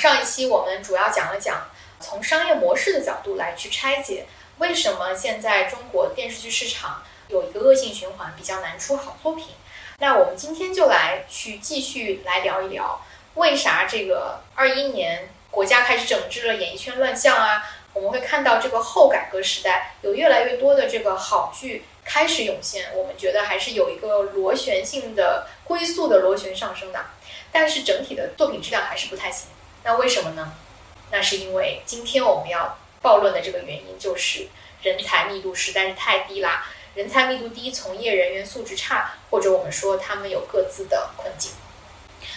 [0.00, 1.68] 上一期我们主要讲了讲
[2.00, 4.24] 从商业模式的角度来去拆解，
[4.56, 9.48] 为什么现在中国电视剧市场有一个恶性循环，比较难出好作品。
[9.98, 12.98] 那我们今天就来去继续来聊一聊，
[13.34, 17.62] 为啥这个二一年国家开始整治了演艺圈乱象啊？
[17.92, 27.04] 我们会看到这个后改革时代有越来越多的这个好剧开始涌现，我们觉得还是有一个螺旋性的龟速的螺旋上升的，
[27.52, 29.48] 但是整体的作品质量还是不太行。
[29.84, 30.52] 那为什么呢？
[31.10, 34.46] 那是因为今天我们要暴论的这个原因就是
[34.82, 41.52] 人才密度实在是太低啦，人才密度低，从业人员素质差，或者我们说他们有各自的困境。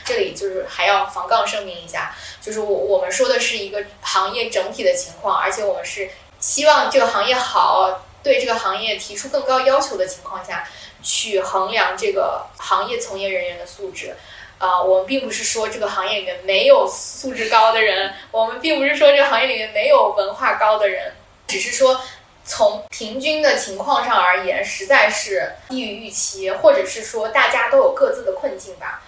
[0.06, 10.68] 这里就是还要防杠声明一下，就是我我们说的是一个行业整体的情况，而且我们是希望这个行业好，对这个行业提出更高要求的情况下
[11.04, 14.16] 去衡量这个行业从业人员的素质。
[14.64, 21.12] 啊，我们并不是说这个行业里面没有素质高的人，我们并不是说这个行业里面没有文化高的人，
[21.46, 22.00] 只是说
[22.46, 29.04] 从平均的情况上而言，实在是低于预期，或者是说大家都有各自的困境吧。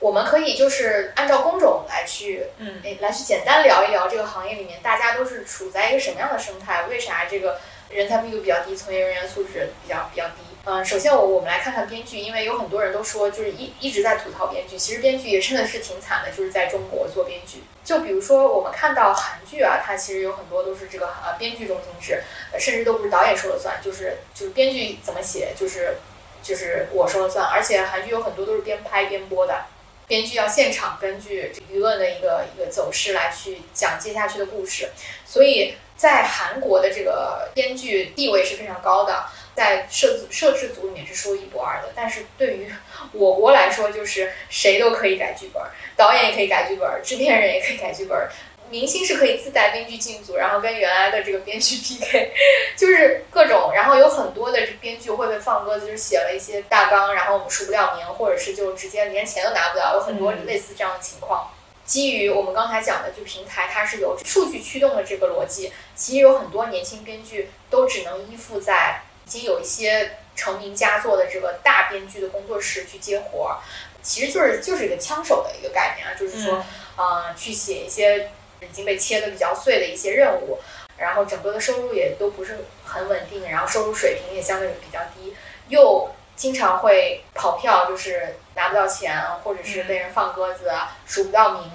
[0.00, 6.82] 我们可以就是按照工种来去，嗯，来去简单聊一聊这个行业里面大家都是处在一个什么样的生态？
[6.90, 10.43] 为啥这个人才密度比较低，从业人员素质比较比较低？
[10.66, 17.62] 嗯，首先我我们来看看编剧，因为有很多人都说就是一一直在吐槽编剧，其实编剧也真的是挺惨的，就是在中国做编剧。
[17.84, 22.22] 就比如说我们看到韩剧啊，它其实有很多都是这个呃编剧中心制，
[22.58, 25.98] 甚至都不是导演说了算，就是就是编剧怎么写就是
[26.42, 29.66] 就是我说了算，而且韩剧有很多都是边拍边播的。
[30.06, 34.90] 编剧要现场根据舆论的一个一个走势来去讲接下去的故事，
[35.26, 41.92] 所以在韩国的这个编剧地位是非常高的，在摄摄制组里面是说一不二的。
[41.94, 42.72] 但是对于
[43.12, 45.62] 我国来说，就是谁都可以改剧本，
[45.96, 48.28] 导演也可以改剧本，制片人也可以改剧本。
[48.70, 52.32] 明星是可以自带编剧进组，然后跟原来的这个编剧 PK，
[52.74, 61.50] 就是各种，然后有很多的编剧会被放鸽子，就是写了一些大纲，然后我们署不了名，或者是就直接连钱都拿不到，有很多类似这样的情况。
[61.84, 73.58] 基于我们刚才讲的，就平台它是有数据驱动的这个逻辑，其实有很多年轻编剧都只能依附在已经有一些成名佳作的这个大编剧的工作室去接活儿，
[74.02, 76.64] 其实就是就是一个枪手的一个概念啊，就是说，
[76.96, 78.30] 嗯，去写一些。
[78.60, 80.58] 已经被切的比较碎的一些任务，
[80.96, 85.36] 然后整个的收入也都不是很稳定，然后收入水平也相对比较低，
[85.68, 90.72] 又经常会跑票，就是拿不到钱，或者是被人放鸽子，
[91.04, 91.70] 数不到名，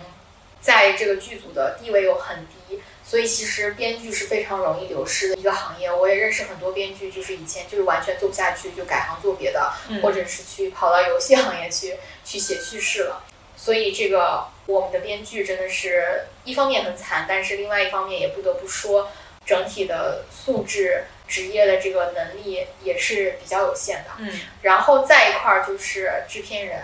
[0.61, 5.91] 在这个剧组的地位又很低，所以其实编剧是非常容易流失的一个行业。
[5.91, 13.23] 我也认识很多编剧，就是以前就是完全做不下去，就改行做别的，或者是去跑到游戏行业去去写叙事了。
[13.57, 19.09] 所以这个我们的编剧真的是一方面很惨，但是另外一方面也不得不说，
[19.43, 24.11] 整体的素质、职业的这个能力也是比较有限的。
[24.19, 26.79] 嗯，然后再一块儿就是制片人，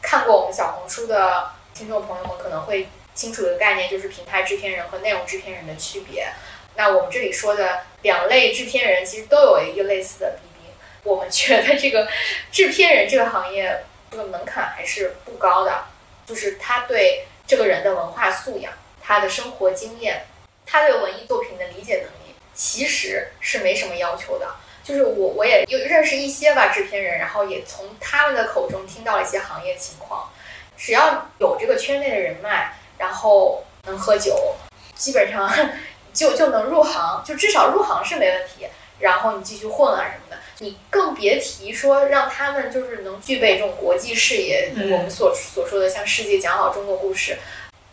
[0.00, 6.28] 看过我们小红书的听众朋友们可能会清楚的概念，就是平台制片人和内容制片人的区别。
[6.76, 10.70] 那我们这里说的两类制片人其实都有一个类似的弊病，
[11.02, 12.06] 我们觉得这个
[12.52, 15.86] 制片人这个行业这个门槛还是不高的。
[16.26, 20.26] 就是他对这个人的文化素养、他的生活经验、
[20.66, 24.56] 他对文艺作品的理解能力，其实是没什么要求的。
[24.82, 30.30] 就是我我也有认识一些吧制片人，然后也从他们的口中听到了一些行业情况。
[30.76, 34.54] 只要有这个圈内的人脉，然后能喝酒，
[34.94, 35.50] 基本上
[36.12, 38.66] 就就能入行，就至少入行是没问题。
[38.98, 40.36] 然后你继续混啊什么的。
[40.60, 47.36] 你更别提说让他们就是能具备这种国际视野，我们所所说的向世界讲好中国故事，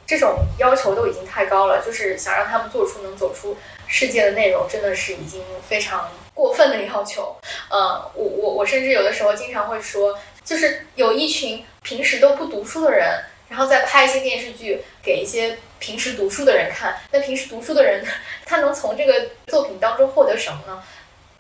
[0.08, 1.84] 这种要求都已经太高了。
[1.86, 7.36] 就是想让他们做出能走出世界的内容，真的是已经非常过分的要求。
[7.70, 13.22] 嗯，我我我甚至有的时候经常会说，就是有一群平时都不读书的人，
[13.54, 16.98] 然后再拍一些电视剧给一些平时读书的人看。
[17.12, 18.04] 那平时读书的人，
[18.48, 20.82] 他能从这个作品当中获得什么呢？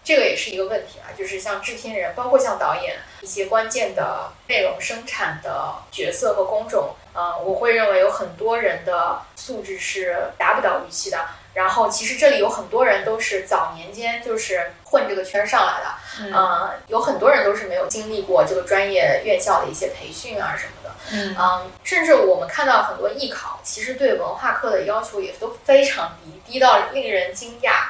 [0.03, 11.17] 这个也是一个问题啊，就是像制片人，包括像导演一些关键的内容生产的角色和工种，呃，我会认为有很多人的素质是达不到预期的。
[11.55, 21.35] 然后其实这里有很多人都是早年间就是混这个圈上来的，嗯，有很多人都是没有经历过这个专业院校的一些培训啊什么的，嗯，
[21.83, 27.87] 甚至我们看到很多艺考，其实对文化课的要求也都非常低，低到令人惊讶。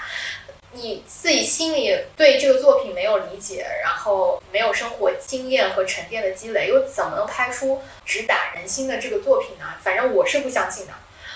[0.75, 9.65] 你自己心里对这个作品没有理解，然后没有生活经验和沉淀的积累，又怎么能拍出直打人心的这个作品呢？
[9.83, 10.93] 反正我是不相信的。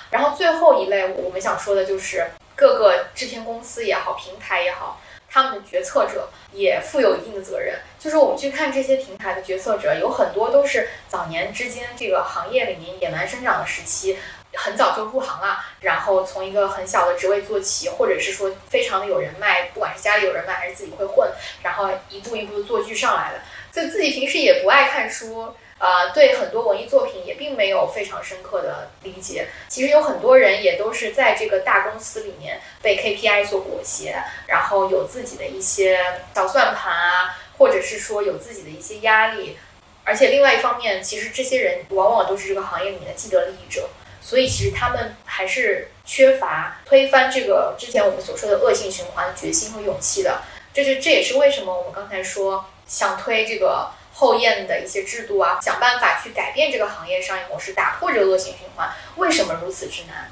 [0.09, 2.25] 然后最后一类，我们想说的就是
[2.55, 7.75] 各个制片公司也好，平台也好，他们的决策者也负有一定的责任。
[7.99, 14.17] 就是我们去看这些平台的决策者，有很多都是早年之间这个行业里面野蛮生长的时期。
[14.53, 21.29] 很早就入行了，然后从一个很小的职位做起，或者是说非常的有人脉，不管是家里有人脉还是自己会混，
[21.61, 23.41] 然后一步一步的做剧上来的。
[23.71, 29.47] 就自己平时也不爱看书，呃，对很多文艺作品也并没有非常深刻的理解。
[29.67, 35.99] 其实有很多人也都是在这个大公司里面被 KPI 所裹挟，然后有自己的一些
[36.33, 39.57] 小算盘啊，或者是说有自己的一些压力。
[40.03, 43.89] 而且另外一方面，其实这些人往往都是这个行业里面的既得利益者。
[44.19, 50.41] 所以其实他们还是缺乏推翻这个之前我们所说的恶性循环的决心和勇气的。
[50.73, 58.89] 这是这也是为什么我们刚才说想推这个后验的一些制度啊，想办法去改变这个行业商业模式，打破这个恶性循环。
[59.17, 60.31] 为什么如此之难？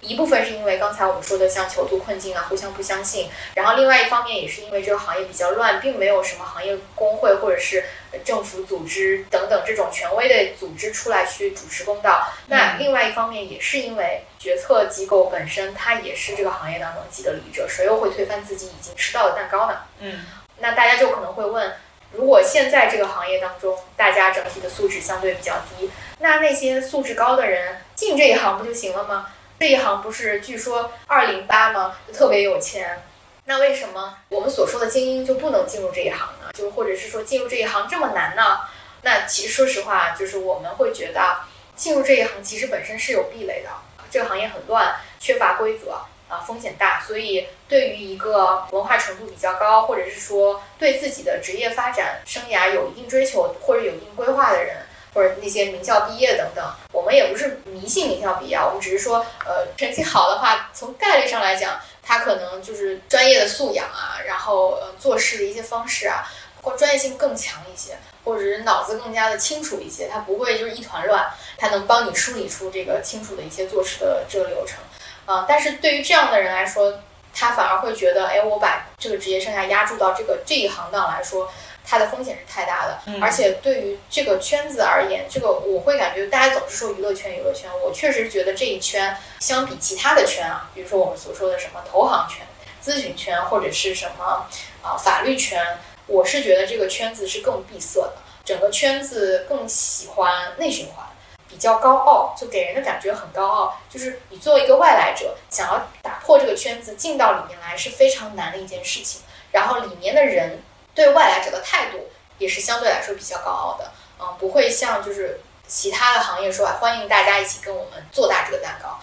[0.00, 3.28] 一部分是因为刚才我们说的像囚徒困境啊，互相不相信。
[3.54, 7.82] 然后另外一方面也是因为这个行业比较乱，并没有什么行业工会或者是
[8.24, 12.28] 政府组织等等这种权威的组织出来去主持公道。
[12.46, 19.78] 那另外一方面也是因为决策机构本身它也是这个行业当中既得利益者，谁又会推翻自己已经吃到的蛋糕呢？
[19.98, 20.24] 嗯，
[20.58, 21.74] 那大家就可能会问，
[22.12, 29.28] 如果现在这个行业当中大家整体的素质相对比较低，那那些素质高的人进这一行不就行了吗？
[29.58, 31.96] 这一行不是据说二零八吗？
[32.06, 33.02] 就特别有钱，
[33.44, 36.50] 那为什么我们所说的精英就不能进入这一行呢？
[36.54, 38.60] 就或者是说进入这一行这么难呢？
[39.02, 41.38] 那其实说实话，就是我们会觉得
[41.74, 43.70] 进入这一行其实本身是有壁垒的，
[44.10, 54.76] 这个行业很乱，缺乏规则啊，风险大，所以对于一个文化程度比较高，或者是说对自己的职业发展生涯有一定追求或者有一定规划的人。
[55.14, 56.62] 或者那些名校毕业等等，
[56.92, 66.30] 我们也不是迷信名校毕业，我们只是说，呃，成绩好的话，从概率上来讲，他可能就是专业的素养啊，然后呃做事的一些方式啊，
[66.60, 71.26] 或专业性更强一些，或者是脑子更加的清楚一些，他不会就是一团乱，
[71.56, 74.80] 他能帮你梳理出这个清楚的一些做事的这个流程，
[75.26, 77.00] 啊，但是对于这样的人来说，
[77.34, 81.52] 他反而会觉得，哎，我把这个职业生涯压注到这个这一行当来说。
[81.88, 92.44] 它的风险是太大的，而且对于这个圈子而言，这个我会感觉大家总是说娱乐圈，娱乐圈，我确实觉得这一圈相比其他的圈啊，比如说我们所说的什么投行圈、
[92.82, 94.48] 咨询圈或者是什么
[94.82, 98.14] 啊法律圈，我是觉得这个圈子是更闭塞的，
[98.44, 101.06] 整个圈子更喜欢内循环，
[101.48, 109.22] 比较高傲，就给人的感觉很高傲，就是你作为一个外来者，想要打破这个圈子进到里面来是非常难的一件事情，
[109.52, 110.62] 然后里面的人。
[110.96, 112.08] 对外来者的态度
[112.38, 115.38] 也是相对来说比较高傲的，嗯，不会像就是
[115.68, 118.98] 其他的行业说啊，欢迎大家一起跟我们做大这个蛋糕。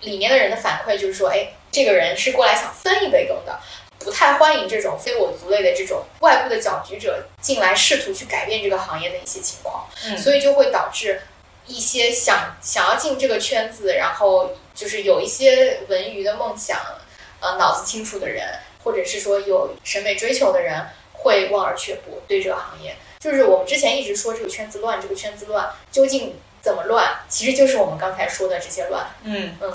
[0.00, 3.60] 里面的人的反馈就是说，哎，这个人是过来想分一杯羹的，
[4.00, 9.86] 不太欢迎这种非我族类的这种外部的搅局者进来试图去改变这个行业的一些情况。
[10.04, 11.22] 嗯，所以就会导致
[11.70, 16.78] 一些想想要进这个圈子，然后就是有一些文娱的梦想，
[17.40, 18.46] 呃，脑子清楚的人，
[18.84, 20.84] 或者是说有审美追求的人。
[21.22, 27.14] 会望而却步，对这个行业，就是我们之前一直说这个圈子乱，这个圈子乱，究竟怎么乱？
[27.28, 29.06] 其实就是我们刚才说的这些乱。
[29.24, 29.70] 嗯嗯，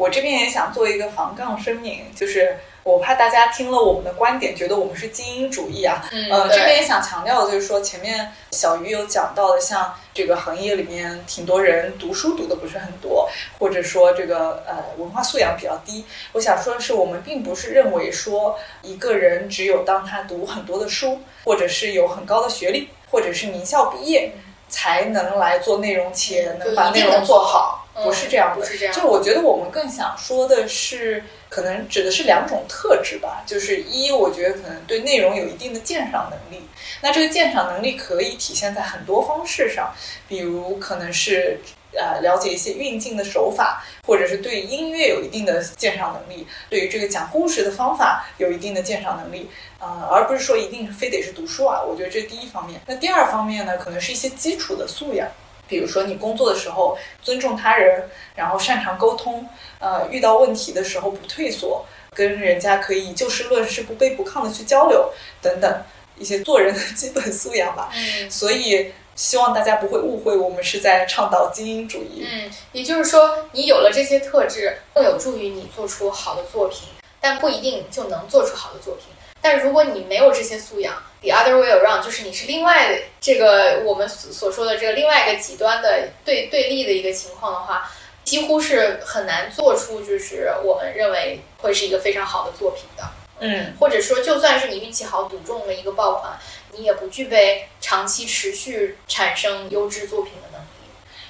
[0.00, 2.56] 我这边也想做一个防杠声明，就是。
[2.82, 6.02] 我怕大家听了我们的观点，觉得我们是精英主义啊。
[6.10, 13.28] 嗯，这边也想强调的就是说，前面小鱼有讲到的，像这个行业里面挺多人读书读的不是很多，
[13.58, 16.06] 或者说这个呃文化素养比较低。
[16.32, 24.32] 我想说的是，我们并不是认为说一个人只有当他读很多的书，或者是有很高的学历，或者是名校毕业，
[24.70, 27.79] 才能来做内容且能把内容做好。
[27.94, 28.94] 不是这样，不是这样。
[28.94, 31.24] 就是我觉得我们更想说的是。
[31.50, 36.62] 可能指的是两种特质吧，就是一，我觉得可能对内容有一定的鉴赏能力。
[37.02, 39.92] 那这个鉴赏能力可以体现在很多方式上，
[40.28, 41.58] 比如可能是
[41.92, 51.82] 呃了解一些运镜的手法，或者是对音乐有一定的鉴赏能力，对于这个讲故事的方法有一定的鉴赏能力，呃，而不是说一定非得是读书啊。
[51.82, 52.80] 我觉得这是第一方面。
[52.86, 55.26] 那第二方面呢，可能是一些基础的素养。
[55.70, 59.48] 比如说，你工作的时候尊重他人，然后擅长沟通，
[59.78, 65.82] 呃，遇到问题的时候不退缩，跟人家可以就事论事、不卑不亢的去交流，等等
[66.18, 67.90] 一些做人的基本素养吧。
[67.94, 72.26] 嗯，所以希望大家不会误会，我们是在倡导精英主义。
[72.28, 76.88] 嗯，也就是说，你有了这些特质，更有助于你做出好的作品。
[77.20, 79.04] 但不一定就能做出好的作品。
[79.42, 87.90] 但如果你没有这些素养，the other way around，就是你是另外这个我们所所说的这个另外一个极端的对对立的一个情况的话，
[88.24, 93.04] 几乎是很难做出就是我们认为会是一个非常好的作品的。
[93.42, 96.38] 嗯，或者说，就算是你运气好赌中了一个爆款，
[96.72, 100.66] 你也不具备长期持续产生优质作品的能力。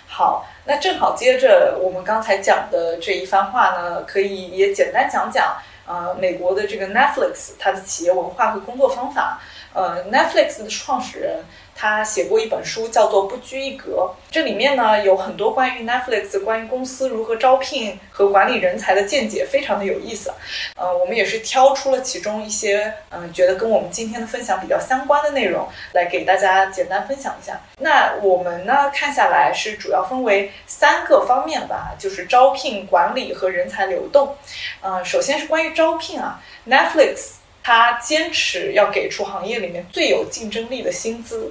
[0.08, 5.56] 好，那正好接着我们刚才讲的这一番话呢，可以也简单讲讲。
[5.90, 9.40] 呃，美国的这个 Netflix，它的企业文化和工作方法。
[9.72, 11.44] 呃，Netflix 的创始人。
[11.80, 13.92] 他写过一本书，叫做《不拘一格》。
[14.30, 20.30] 这里面呢有很多关于 Netflix、关于公司如何招聘和管理人才的见解，非常的有意思。
[20.76, 27.58] 呃，我们也是挑出了其中一些，嗯，觉得跟我们今天的分享比较相关的内容，来给大家简单分享一下。
[27.78, 34.36] 那我们呢看下来是主要分为三个方面吧，就是招聘、管理和人才流动。
[34.82, 41.50] 嗯，首先是关于招聘啊，Netflix 它坚持要给出行业里面最有竞争力的薪资。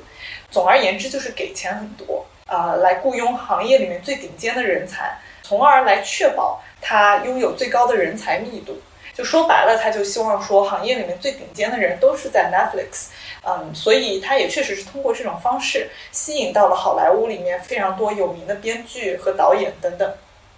[0.51, 8.81] 总而言之，就是给钱很多啊，来雇佣行业里面最顶尖的人才，从而来确保他拥有最高的人才密度。
[9.13, 13.07] 就说白了，他就希望说，行业里面最顶尖的人都是在 Netflix，
[13.45, 20.13] 嗯，所以他也确实是通过这种方式吸引到了好莱坞里面非常多有名的编剧和导演等等。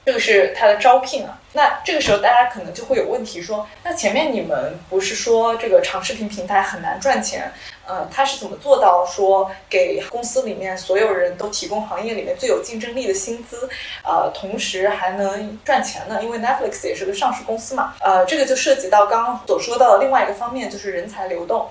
[0.05, 1.37] 这个是他的招聘啊。
[1.53, 7.51] 那这个时候大家可能就会有问题说，那前面你们不是说这个长视频平台很难赚钱？
[7.85, 13.69] 呃，他是怎么做到说给公司里面所有人都提供行业里面最有竞争力的薪资，
[14.01, 16.23] 呃，同时还能赚钱呢？
[16.23, 17.95] 因为 Netflix 也是个上市公司嘛。
[17.99, 21.69] 呃，这个就涉及到刚刚所说到的另外一个方面，就是人才流动。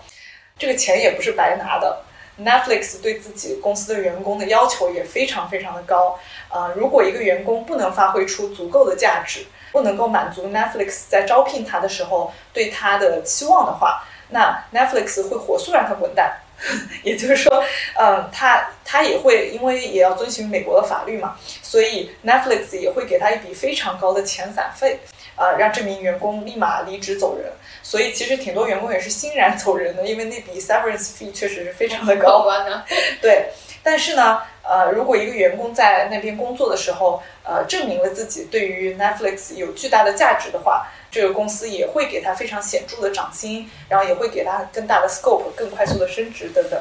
[0.59, 2.05] 这个钱也不是白拿的。
[2.45, 6.19] Netflix 对自己公司的员工的要求也非常非常的高。
[6.49, 16.39] 呃，如果一个员工不能发挥出足够的价值，不能够满足 Netflix 在招聘他的时候对他的期望的话，那 Netflix 会火速让他滚蛋。
[17.03, 17.65] 也就是说，
[17.99, 25.01] 嗯，他他也会因为也要遵循美国的法律嘛，所以 Netflix 也会给他一笔非常高的遣散费，
[25.37, 27.51] 啊，让这名员工立马离职走人。
[27.91, 32.47] 所以其实挺多员工也是欣然走人的，因为那笔 severance fee 确实是非常的高。
[33.21, 33.49] 对，
[33.83, 34.43] 但是呢。
[34.63, 46.81] 呃，如果一个员工在那边工作的时候，呃，证明了自己对于 Netflix 有巨大的价值的话，这个公司也会给他非常显著的涨薪，然后也会给他更大的 scope，更快速的升职等等。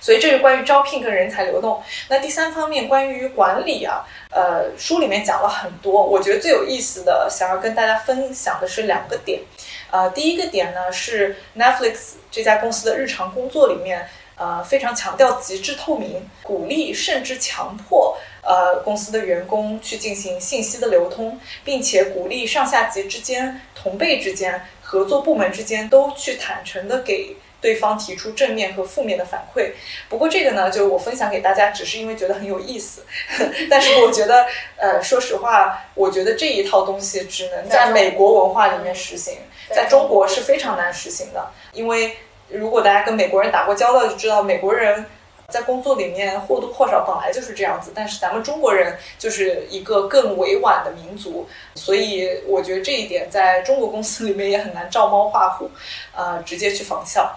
[0.00, 1.82] 所以这是关于招聘跟人才流动。
[2.08, 9.42] 那第三方面关于管理啊，呃，书里面讲了很多，我觉得最有意思的，想要跟大家分享的是两个点。
[9.90, 14.08] 呃，第一个点呢是 Netflix 这家公司的日常工作里面。
[14.38, 29.70] 呃，非常强调极致透明，鼓励甚至强迫呃公司的员工去进行信息的流通，并且鼓励上下级之间、同辈之间、合作部门之间都去坦诚的给对方提出正面和负面的反馈。
[30.10, 33.06] 不过这个呢，就我分享给大家，只是因为觉得很有意思。
[33.70, 34.44] 但是我觉得，
[34.76, 39.38] 呃，说实话，我觉得这一套东西只能在美国文化里面实行，
[39.70, 42.16] 在中国是非常难实行的，因为。
[42.48, 45.04] 如果大家跟美国人打过交道，就知道美国人
[45.48, 47.90] 在工作里面或多或少本来就是这样子。
[47.92, 55.68] 但是咱们中国人就是一个更委婉的民族，所以我觉得这一点在中国公司里面也很难照猫画虎，
[56.14, 57.36] 呃，直接去仿效。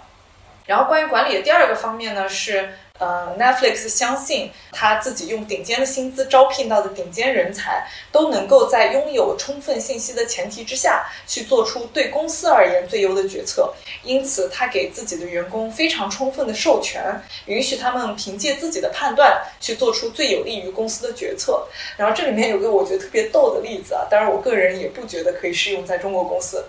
[0.67, 2.69] 然后关于管理的第二个方面呢是。
[2.99, 13.73] 呃，Netflix 相信他自己用顶尖的薪资招聘到的顶尖人才，都能够在拥有充分信息的前提之下去做出对公司而言最优的决策。
[14.03, 17.01] 因此，他给自己的员工非常充分的授权，
[17.45, 21.65] 允许他们凭借自己的判断去做出最有利于公司的决策。
[21.95, 26.65] 然后这里面有个我觉得特别逗的例子啊，当然我个人也不觉得可以适用在中国公司。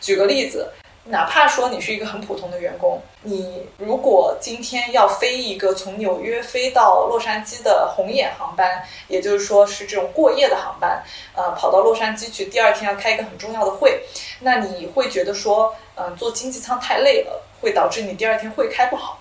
[0.00, 0.66] 举个例子。
[1.06, 14.02] 哪怕说你是一个很普通的员工，你如果今天要飞一个从纽约飞到洛杉矶的红眼航班，也就是说是这种过夜的航班，呃，跑到洛杉矶去，第二天要开一个很重要的会，
[14.40, 19.18] 那你会觉得说，嗯，坐经济舱太累了，会导致你第二天会开不好。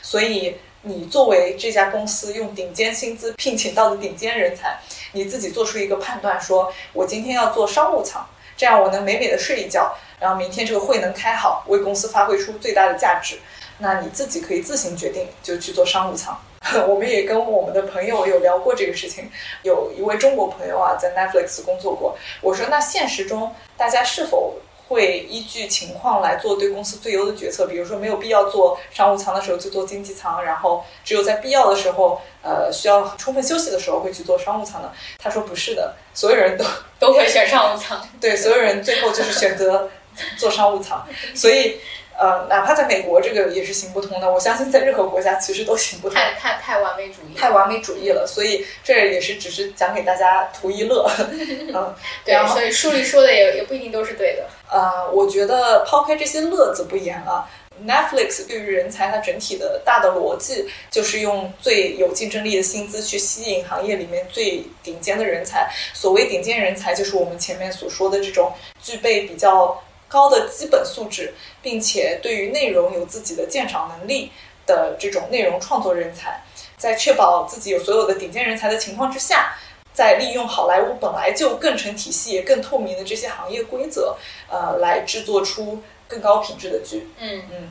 [0.00, 4.78] 所以你作为这家公司用顶尖薪资聘请到的顶尖人才，
[5.12, 8.26] 你自己做出一个判断，说我今天要做商务舱，
[8.56, 9.94] 这样我能美美的睡一觉。
[10.18, 13.36] 然后明天这个会能开好，为公司发挥出最大的价值，
[13.78, 16.34] 那你自己可以自行决定，就去做商务舱。
[16.88, 19.30] 我们也跟我们的朋友有聊过这个事情，
[19.62, 22.16] 有一位中国朋友啊，在 Netflix 工作过。
[22.40, 24.54] 我说，那现实中大家是否
[24.88, 27.66] 会依据情况来做对公司最优的决策？
[27.66, 34.92] 比如说，没有必要做商务舱的时候就做经济舱，然后只有在必要的时候，呃，需要充分休息的时候会去做商务舱的？
[35.18, 36.64] 他说不是的，所有人都
[36.98, 38.00] 都会选商务舱。
[38.20, 39.90] 对，所有人最后就是选择。
[40.38, 41.78] 做商务舱，所以。
[42.18, 44.32] 呃，哪怕在美国，这个也是行不通的。
[44.32, 46.16] 我相信在任何国家其实都行不通。
[46.16, 48.26] 太太太完美主义，太完美主义了。
[48.26, 51.06] 所以这也是只是讲给大家图一乐。
[51.74, 51.94] 嗯，
[52.24, 54.46] 对，所以书里说的也也不一定都是对的。
[54.70, 57.48] 呃，我觉得抛开这些乐子不言啊
[57.86, 65.68] ，Netflix 对于人才它整体的大的逻辑就是用最有竞争力的薪资去吸引行业里面最顶尖的人才。
[65.92, 69.82] 所谓顶尖人才，就是我们前面所说的这种具备比较。
[70.08, 74.30] 高的基本素质，并且对于内容有自己的鉴赏能力
[74.66, 76.42] 的这种内容创作人才，
[76.76, 79.54] 在确保自己有所有的顶尖人才的情况之下，
[79.92, 84.16] 再利用好莱坞本来就更成体系、也更透明的这些行业规则，
[84.48, 87.08] 呃，来制作出更高品质的剧。
[87.18, 87.70] 嗯嗯。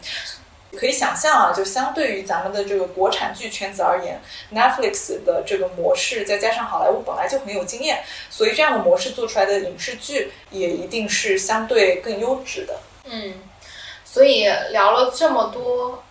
[0.76, 4.22] 可以想象啊，就相对于咱们的这个国产剧圈子而言
[4.54, 12.80] ，Netflix 的这个模式，再加上好莱坞本来就很有经验，所以这样的模式做出来的影视剧也一定是相对更优质的。
[13.06, 13.34] 嗯，
[14.04, 16.04] 所以聊了这么多，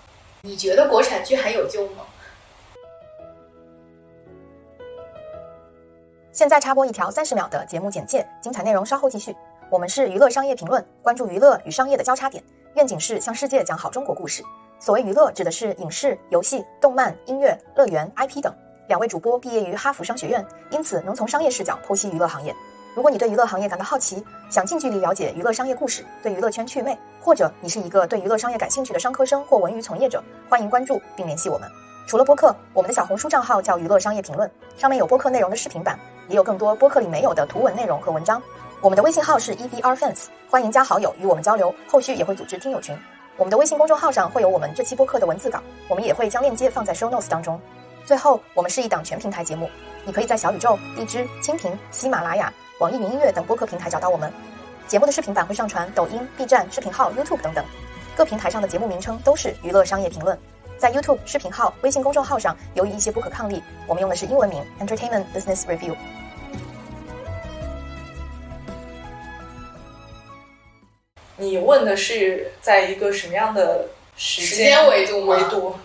[0.43, 2.05] 你觉得国产剧还有救吗？
[6.33, 9.35] 现在插播一条三十秒的节目简介，精彩内容稍后继续。
[9.71, 12.43] 我们是娱乐商业评论，关注娱乐与商业的交叉点。
[12.75, 14.43] 愿景是向世界讲好中国故事。
[14.81, 18.53] 所谓娱乐，指的是影视、游戏、动漫、音乐、乐园、IP 等。
[18.89, 22.53] 两位主播毕业于哈佛商学院，因此能从商业视角剖析娱乐行业。
[22.97, 31.71] 如果你对娱乐行业感到好奇，想近距离了解娱乐商业故事，对娱乐圈祛魅，或者你是一个对娱乐商业感兴趣的商科生或文娱从业者，欢迎关注并联系我们。
[32.09, 35.97] 除了播客，我们的小红书账号叫娱乐商业评论，上面有播客内容的视频版，
[36.29, 38.43] 也有更多播客里没有的图文内容和文章。
[38.85, 42.95] 我们的微信号是 EVRFans，欢迎加好友与我们交流，后续也会组织听友群。
[43.39, 47.59] 我们的微信公众号上会有我们这期播客的文字稿，我们也会将链接放在 show notes 当中。
[48.05, 49.71] 最后，我们是一档全平台节目，
[50.05, 54.31] 你可以在小宇宙、荔枝、蜻蜓、喜马拉雅、网易云音乐等播客平台找到我们。
[54.87, 57.65] 节目的视频版会上传抖音、B 站视频号、YouTube 等等，
[58.15, 60.39] 各平台上的节目名称都是娱乐商业评论。
[60.77, 65.97] 在 YouTube 视频号、微信公众号上，由于一些不可抗力，我们用的是英文名 Entertainment Business Review。
[71.45, 75.77] 你问的是在一个什么样的时间维度维度？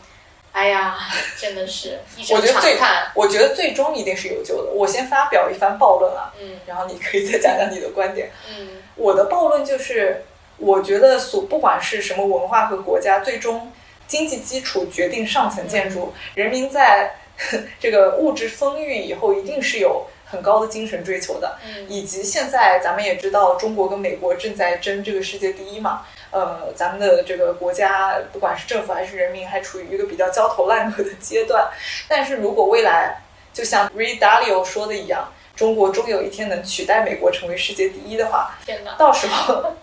[0.51, 0.97] 哎呀，
[1.37, 1.99] 真的是，
[2.33, 2.77] 我觉得最
[3.13, 4.71] 我觉得最终一定是有救的。
[4.71, 8.31] 我先发表一番暴论啊，嗯，然后你可以再讲讲你的观点。
[8.49, 10.23] 嗯，我的暴论就是，
[10.57, 13.71] 我觉得所不管是什么文化和国家，最终
[14.07, 17.11] 经济基础决定上层建筑，人民在
[17.79, 20.07] 这个物质丰裕以后，一定是有。
[20.29, 26.05] 很高的精神追求的，以及现在咱们也知道，中国跟美国正在争这个世界第一嘛。
[26.31, 31.67] 呃，咱们的这个国家，不管是政府还是人民，还处于一个比较焦头烂额的阶段。
[32.07, 33.19] 但是如果未来
[33.51, 38.95] 就像 Ray Dalio 说的一样，中国终有一天能取代美国成为世界第一的话，天哪！
[38.95, 39.73] 到时候，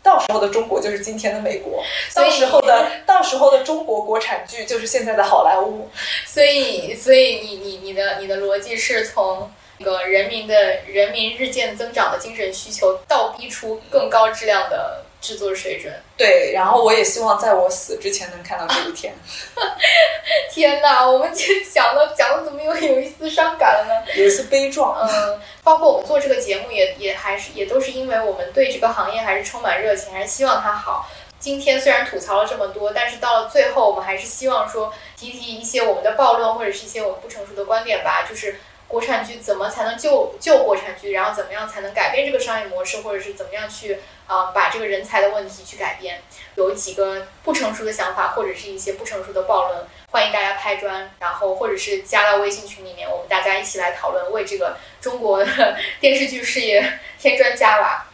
[0.00, 1.82] 到时候的中国就是今天的美国，
[2.14, 5.90] 到时候的 到时候的中国国产剧就是现在的好莱坞。
[6.24, 9.50] 所以，所以你你你的你的逻辑是从。
[9.78, 15.92] 那个人民的人民日渐增长的精神需求，倒逼出更高质量的制作水准。
[16.16, 19.14] 对，然后我也希望在我死之前能看到这一天。
[20.50, 24.12] 天哪，我们今天讲的讲的怎么又有一丝伤感了呢？
[24.16, 24.98] 有一丝悲壮。
[25.08, 31.08] 嗯，包括我们做这个节目，也也还是也都是因为我们对这个行业还是充满热情，还是希望它好。
[31.38, 38.58] 今天虽然吐槽了这么多，但是到了最后，我们还是希望说提提一些我们的暴论，或者是一些我们不成熟的观点吧，就是。
[38.88, 41.12] 国产剧怎么才能救救国产剧？
[41.12, 46.22] 然后怎么样才能改变这个商业模式，或者是怎么样去啊把这个人才的问题去改变？
[46.54, 58.06] 有几个不成熟的想法，或者是一些不成熟的暴论，欢迎大家拍砖，然后或者是加到微信群里面，我们大家一起来讨论，为这个中国的电视剧事业添砖加瓦。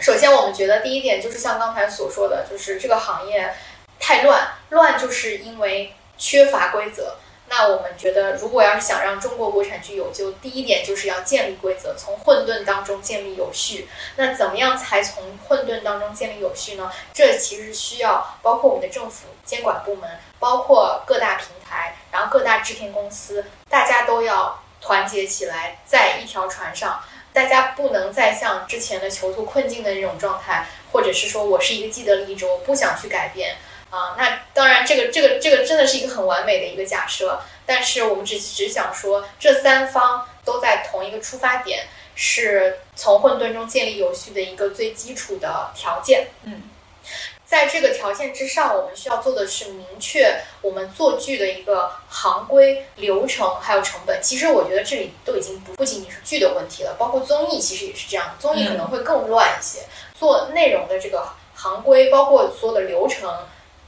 [0.00, 3.54] 首先，我们觉得第一点就是像刚才所说的，就是这个行业
[4.00, 7.16] 太乱，乱就是因为缺乏规则。
[7.50, 13.88] 那我们觉得，如果要是想让中国国产剧有救，第一点就是要建立规则，从混沌当中建立有序。
[14.14, 16.88] 那怎么样才从混沌当中建立有序呢？
[17.12, 20.08] 这其实需要包括我们的政府监管部门，
[20.38, 27.02] 包括各大平台，然后各大制片公司，大家都要团结起来，在一条船上。
[27.32, 33.56] 大家不能再像之前的囚徒困境的那种状态，或者是说我是一个既得利益者，我不想去改变。
[33.90, 46.28] 啊，那当然，这个这个这个真的是一个很完美的一个假设，但是我们只只想说，这三方都在同一个出发点，是从混沌中建立有序的一个最基础的条件。
[46.44, 46.62] 嗯。
[47.44, 54.22] 在这个条件之上，我们需要做的是明确我们做剧的一个行规、流程还有成本。
[54.22, 59.80] 其实我觉得这里都已经不不仅仅是剧的问题了，包括综艺其实也是这样，综艺可能会更乱一些。
[60.16, 63.28] 做内容的这个行规，包括所有的流程、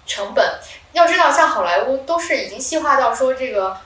[0.06, 0.58] 成本。
[0.92, 3.78] 要知道，像好莱坞都是已经细化到说这个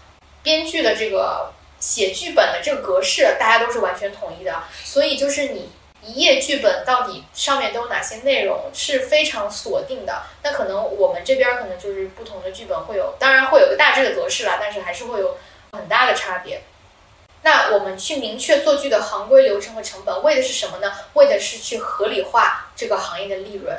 [0.42, 4.64] 编剧的这个写剧本的这个格式，大家都是完全统一的。
[4.82, 5.70] 所以就是你
[6.02, 10.22] 一页剧本到底上面都有哪些内容是非常锁定的。
[10.42, 15.36] 那可能我们这边可能就是不同的剧本会有，当然会有个大致的格式啦，但是还是会有
[15.72, 16.62] 很大的差别。
[17.42, 20.92] 那我们去明确做剧的行规、流程和成本，为的是什么呢？
[21.14, 23.76] 为的是去合理化这个行业的利润。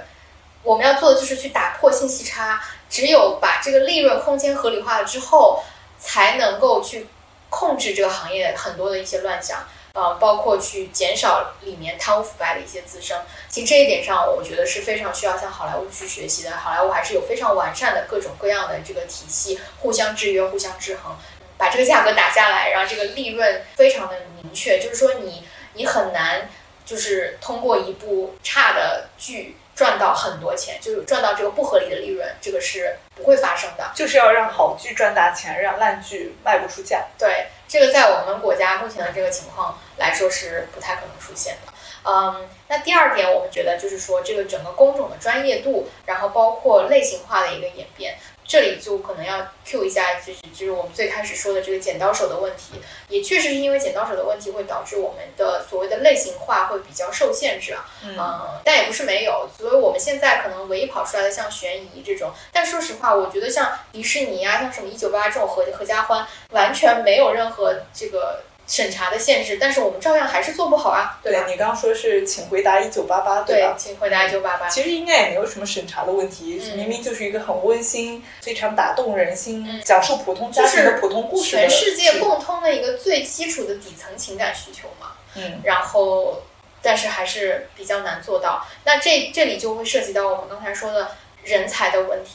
[0.67, 5.63] 我们要做的就是去打破信息差，只有把这个利润空间合理化了之后，
[5.97, 7.07] 才能够去
[7.49, 13.17] 控制这个行业很多的一些乱象，呃，包括去减少里面贪污腐败的一些滋生。
[13.47, 16.51] 其实这一点上，我觉得是非常需要向好莱坞去学习的。
[16.57, 21.15] 好莱坞还是有非常完善的各种各样的这个体系，互相制约、互相制衡。
[21.57, 26.49] 把这个价格打下来，然后这个利润非常的明确，就是说你你很难
[26.85, 33.91] 就是通过一部差的剧赚到很多钱，就是赚到这个不合理的利润，这个是不会发生的。
[33.93, 37.05] 就是要让好剧赚大钱，让烂剧卖不出价。
[37.15, 41.71] 对，这个在我们国家目前的这个情况来说是不太可能出现的。
[42.09, 48.17] 嗯，那第二点，我们觉得就是说这个整个工种的专业度，然后包括类型化的一个演变。
[48.47, 68.43] 这里就可能要 Q 一下，就是就是我们最开始说的这个剪刀手的问题，也确实是因为剪刀手的问题会导致我们的所谓的类型化会比较受限制啊，嗯，但也不是没有，所以我们现在可能唯一跑出来的像悬疑这种，但说实话，我觉得像迪士尼啊，像什么一九八八这种合合家欢，完全没有任何这个。
[68.67, 71.45] 审查的限制，但是我们照样还是做不好啊，对吧？
[71.47, 73.73] 你刚刚说是请回答一九八八，对吧？
[73.77, 74.67] 请回答一九八八。
[74.67, 85.13] 其实应该也没有什么审查的问题，明明就是一个很温馨、非常打动人心、讲述普通家庭的普通故事，全世界共通的一个最基础的底层情感需求嘛。
[85.35, 85.61] 嗯。
[85.63, 86.43] 然后，
[86.81, 88.67] 但是还是比较难做到。
[88.83, 91.11] 那这这里就会涉及到我们刚才说的
[91.45, 92.31] 人才的问题。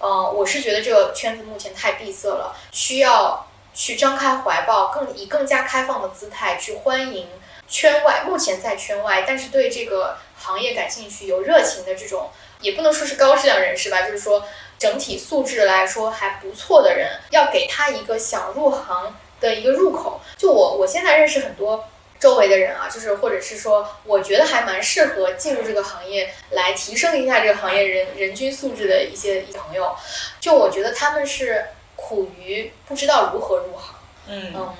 [0.00, 3.46] 嗯，我是觉得这个圈子目前太闭塞了，需要。
[3.74, 7.28] 去张开怀抱，更以更加开放的姿态去欢迎
[7.66, 14.46] 圈外目前在圈外，但是对这个行业感兴趣、有热情的这种，也不能说是高质量人士吧，就是说
[14.78, 20.20] 整体素质来说还不错的人，要给他一个想入行的一个入口。
[20.36, 21.84] 就我我现在认识很多
[22.20, 29.96] 周围的人啊，就是或者是说，我觉得还蛮适合进入这个行业来提升一下这个行业人人均素质的一些朋友，
[30.38, 31.64] 就我觉得他们是。
[31.96, 33.94] 苦于不知道如何入行，
[34.28, 34.74] 嗯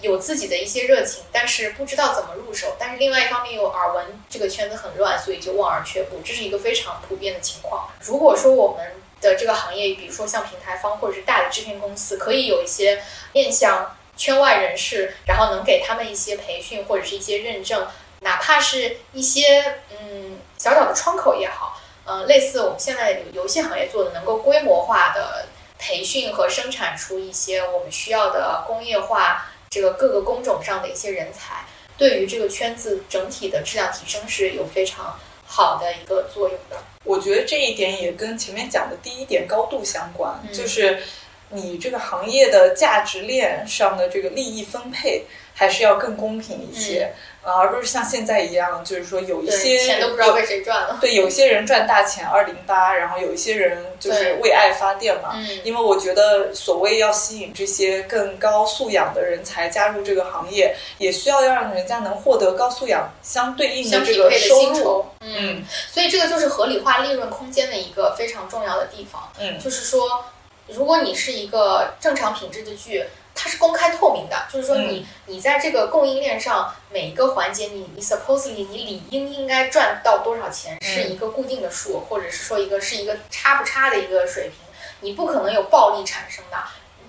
[0.00, 2.76] 有自己的一些热情，但是不知道怎么入手。
[2.78, 7.88] 但是另外一方面又耳闻这个圈子很乱，所以就望而却步，这是一个非常普遍的情况。
[8.00, 17.84] 如果说我们的这个行业，比如说像平台方或者是大的制片公司，可以有一些面向圈外人士，然后能给他们一些培训或者是一些认证，
[18.20, 25.46] 哪怕是一些嗯小小的窗口也好，嗯，类似我们现在游戏行业做的，能够规模化的。
[25.78, 31.64] 培训和生产出一些我们需要的工业化这个各个工种上的一些人才，
[31.96, 36.76] 对于这个圈子整体的质量提升是有非常好的一个作用的。
[37.04, 41.02] 我觉得这一点也跟前面讲的第一点高度相关，就是
[41.50, 47.12] 你这个行业的价值链上的这个利益分配还是要更公平一些。
[47.40, 50.98] 而不是像现在一样，就是说有一些钱都不知道被谁赚了。
[51.00, 55.30] 对，有些人赚大钱二零八，然后有一些人就是为爱发电嘛。
[55.34, 55.48] 嗯。
[55.64, 65.06] 因为我觉得，所谓要吸引这些更高素养的人才加入这个行业，也需要要让人家能获得高素养相对应的这个收入。
[65.20, 65.64] 嗯。
[65.90, 69.32] 所以这个就是合理化利润空间的一个非常重要的地方。
[69.38, 69.58] 嗯。
[69.58, 70.22] 就是说，
[70.68, 73.04] 如果你是一个正常品质的剧。
[73.40, 84.54] 它是公开透明的，就是说你你在这个供应链上每一个环节，你你 supposedly 你理应应该赚到多少钱是一个固定的数，或者是说一个是一个差不差的一个水平，
[85.02, 86.56] 你不可能有暴利产生的，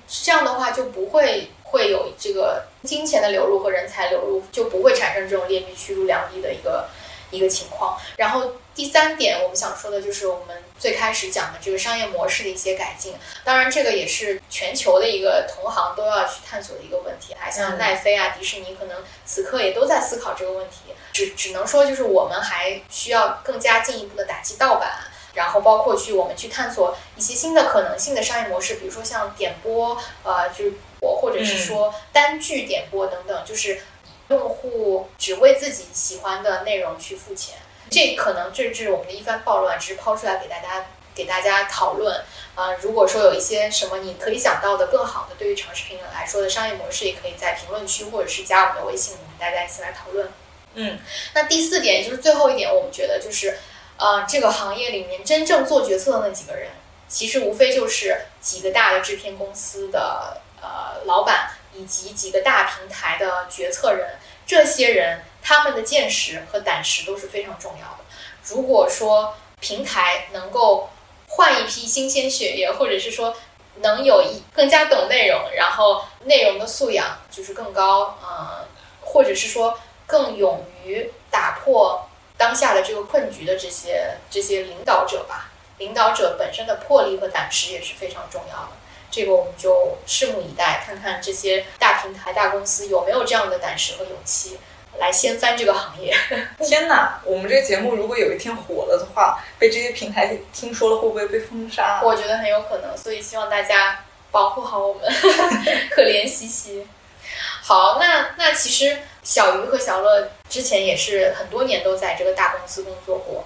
[0.07, 6.87] 这样的话就不会会有这个金钱的流入和人才流入，就不会产生这种劣币驱逐良币的一个
[7.31, 7.97] 一个情况。
[8.17, 10.63] 然后第三点，我们想说的就是我们。
[10.79, 13.13] 最开始讲的这个商业模式的一些改进，
[13.43, 17.35] 当然这个也是全球的一个同行都要去探索的一个问题。
[17.37, 20.93] 还像奈飞啊、迪士尼，可能此刻也都在思考这个问题。
[21.11, 24.89] 只只能说，就是我们还需要更加进一步的打击盗版，
[25.33, 33.81] 然后包括去我们去探索一些新的可能性的商业模式，比如说像点播，呃，就是我或者是说单剧点播等等，就是
[34.29, 37.57] 用户只为自己喜欢的内容去付钱。
[37.91, 42.23] 这可能这是我们的一番暴乱，只是抛出来给大家给大家讨论。
[42.55, 50.29] 啊，如果说有一些什么你可以想到的更好的，对于长视频来说的商业模式，也可以在评论区或者是加我们的微信，我们大家一起来讨论。
[50.75, 50.99] 嗯，
[51.33, 53.57] 那第四点也就是最后一点，我们觉得就是，
[53.97, 56.69] 呃，这个行业里面真正做决策的那几个人，
[57.07, 64.19] 其实无非就是几个大的制片公司的呃老板，以及几个大平台的决策人。
[64.45, 68.03] 这些人他们的见识和胆识都是非常重要的。
[68.43, 70.89] 如果说平台能够
[71.27, 73.35] 换一批新鲜血液，或者是说
[73.75, 78.65] 能有一更加懂内容，然后内容的素养就是更高，呃，
[79.01, 88.71] 或者是说更勇于打破当下的这个困局的这些这些领导者吧，领导者本身的魄力和胆识也是非常重要的。
[89.11, 94.59] 这个我们就拭目以待，看看这些大平台、大公司有没有这样的胆识和勇气
[94.97, 96.15] 来掀翻这个行业。
[96.59, 97.19] 天哪！
[97.23, 102.01] 我们这个节目如果有一天火了的话，被这些平台听说了，会不会被封杀？
[102.03, 105.11] 我觉得很有可能，所以希望大家保护好我们，
[105.89, 106.85] 可怜兮兮。
[107.61, 113.45] 好，那那其实小鱼和小乐之前也是很多年都在这个大公司工作过。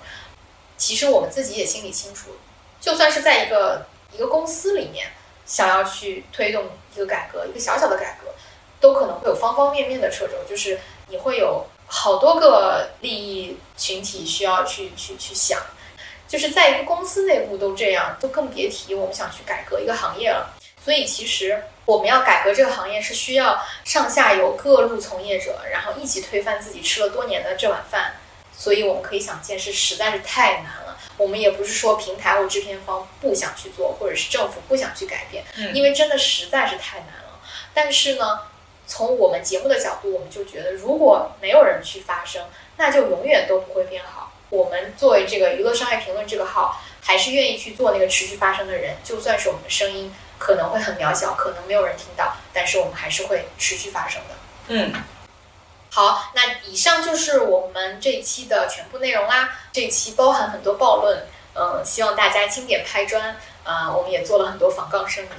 [0.78, 2.32] 其实我们自己也心里清楚，
[2.82, 5.08] 就算是在一个一个公司里面，
[5.46, 8.30] 想要去推动一个改革，一个小小的改革，
[8.80, 15.60] 都可能会有方方面面的掣肘，就是你会有好多个利益群体需要去去去想。
[16.28, 20.54] 就是在一个公司内部都这样，就更别提我们想去改革一个行业了。
[20.84, 28.16] 所以其实我们要改革这个行业，是需要上下游各路从业者，然后一起推翻自己吃了多年的这碗饭。
[28.56, 30.83] 所以我们可以想见，是实在是太难。
[31.24, 37.40] 我们也不是说平台或制片方不想去做，或者是政府不想去改变，嗯因为真的实在是太难了。
[37.74, 38.42] 但是呢，
[38.86, 44.34] 从我们节目的角度，我们就觉得，如果没有人去发声，那就永远都不会变好。
[44.50, 54.36] 我们作为这个娱乐商业评论这个号，还是愿意去做那个持续发声的人，就算是我们的声音可能会很渺小，可能没有人听到，但是我们还是会持续发声的。
[54.68, 54.94] 嗯，
[55.94, 59.48] 好，那以上就是我们这一期的全部内容啦。
[59.72, 63.38] 这一期包含很多暴论，嗯、希望大家轻点拍砖。
[63.64, 65.34] 啊、我们也做了很多防杠声明。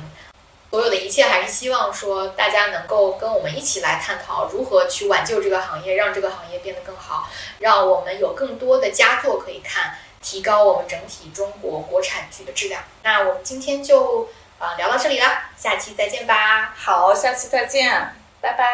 [0.70, 12.80] 所有的一切还是希望说大家能够跟我们一起来探讨如何去挽救这个行业，让这个行业变得更好，让我们有更多的佳作可以看，提高我们整体中国国产剧的质量。
[13.02, 14.28] 那我们今天就
[14.60, 18.64] 啊、呃聊到这里啦，下期再见吧，好，下期再见，拜拜。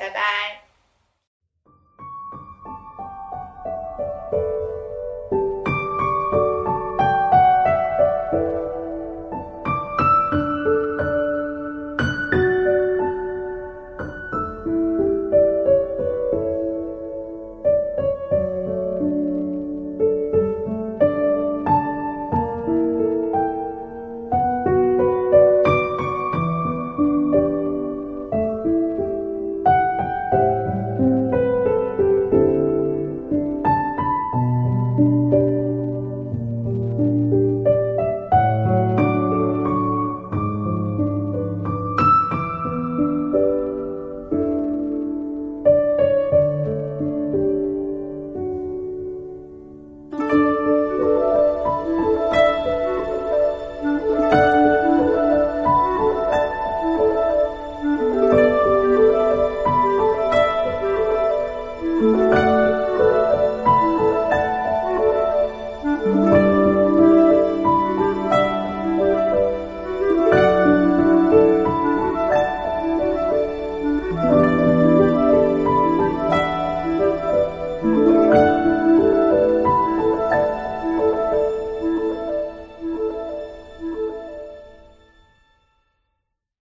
[0.00, 0.67] 拜拜。